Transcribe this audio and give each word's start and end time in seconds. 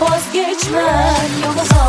Vazgeçmem. 0.00 1.42
Yoluma 1.42 1.79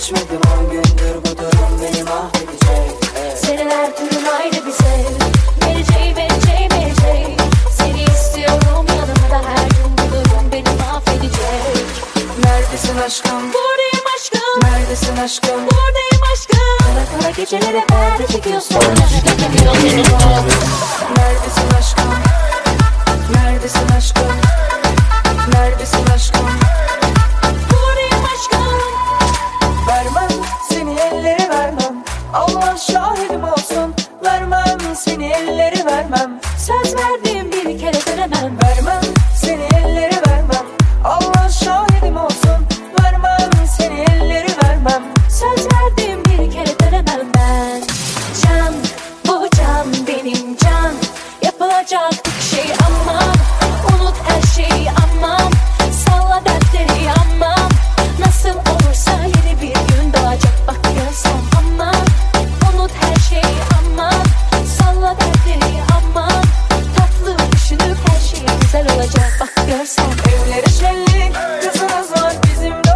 içmedim 0.00 0.40
on 0.58 0.70
gündür 0.70 1.16
bu 1.24 1.38
durum 1.38 1.80
beni 1.82 2.02
mahvedecek. 2.04 2.90
Senin 3.36 3.70
her 3.70 3.96
türün 3.96 4.24
ayrı 4.24 4.66
bir 4.66 4.72
sev 4.72 5.04
Vereceği, 5.66 6.16
vereceği, 6.16 6.68
vereceği. 6.72 7.36
Seni 7.78 8.02
istiyorum 8.02 8.86
yanımda 8.88 9.48
her 9.48 9.68
gün 9.68 9.92
bu 9.98 10.12
durum 10.14 10.52
beni 10.52 10.68
mahvedecek. 10.78 11.84
Neredesin 12.44 12.98
aşkım? 13.06 13.52
Buradayım 13.52 14.06
aşkım, 14.16 14.60
Neredesin 14.62 15.16
aşkım? 15.16 15.60
buradayım 15.66 16.22
aşkım. 16.32 16.78
Kara 16.78 17.20
kara 17.22 17.30
gecelere 17.30 17.84
perde 17.88 18.26
çekiyorsun. 18.32 18.76
Neredesin 18.76 19.66
aşkım? 19.68 20.60
Allah 32.34 32.76
şahidim 32.76 33.44
olsun. 33.44 33.94
Vermem 34.24 34.78
seni 34.96 35.26
elleri 35.26 35.86
vermem. 35.86 36.40
Söz 36.58 36.94
verdim 36.94 37.52
bir 37.52 37.78
kere 37.78 38.06
dönemem 38.06 38.58
Vermem 38.62 39.02
seni 39.36 39.62
elleri 39.62 40.16
vermem. 40.28 40.66
Allah 41.04 41.48
şahidim 41.48 42.16
olsun. 42.16 42.66
Vermem 43.02 43.50
seni 43.78 44.00
elleri 44.00 44.50
vermem. 44.64 45.02
Söz 45.28 45.66
verdim 45.72 46.22
bir 46.24 46.50
kere 46.52 46.78
dönemem 46.80 47.26
ben 47.34 47.82
Can 48.42 48.74
bu 49.28 49.48
can 49.56 49.86
benim 50.06 50.56
can. 50.56 50.94
Yapılacak 51.42 52.29
görsen 69.70 70.04
Evleri 70.28 70.70
şenlik 70.80 71.34
Kızımız 71.62 72.22
var 72.22 72.34
bizim 72.44 72.72
de 72.72 72.94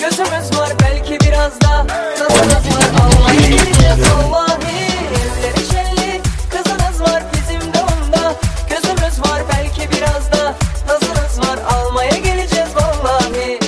Gözümüz 0.00 0.58
var 0.58 0.72
belki 0.82 1.20
biraz 1.20 1.60
da 1.60 1.86
Nazımız 2.20 2.74
var. 2.74 3.32
Gideceğiz 3.32 3.98
vallahi 4.10 4.86
Evleri 5.18 5.66
şenlik 5.72 6.22
Kızınız 6.50 7.00
var 7.00 7.22
bizim 7.32 7.72
de 7.74 7.78
onda. 7.78 8.34
Gözümüz 8.68 9.20
var 9.20 9.42
belki 9.52 9.90
biraz 9.90 10.32
da 10.32 10.54
Nazınız 10.88 11.48
var. 11.48 11.58
Almaya 11.72 12.18
geleceğiz 12.18 12.70
vallahi. 12.76 13.58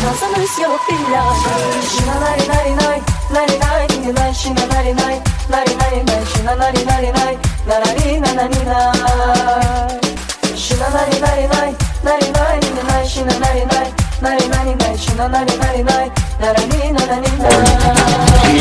Şansımız 0.00 0.58
yok 0.62 0.80
billahi 0.88 1.36
Şina 1.90 2.20
nari 2.20 2.48
nari 2.48 2.76
nay 2.76 3.00
Nari 3.32 3.60
nari 3.60 4.02
Nari 4.02 4.14
nari 4.14 4.34
Şina 4.34 4.54
nari 4.54 4.96
nari 4.96 4.96
nay 4.96 5.20
nari 5.50 5.78
nari 5.78 6.06
Nari 6.06 6.26
Şina 6.36 6.58
nari 6.58 6.86
Nari 6.86 6.86
nari 6.86 7.12
nay 7.12 7.36
Şina 8.02 8.36
nari 8.36 8.66
nari 8.66 9.59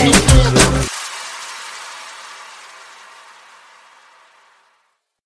Thank 0.02 0.34
you. 0.34 0.38